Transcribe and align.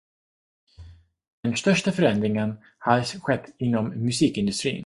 Den 1.43 1.55
största 1.57 1.91
förändringen 1.91 2.57
har 2.77 3.03
skett 3.19 3.55
inom 3.57 3.89
musikindustrin. 3.89 4.79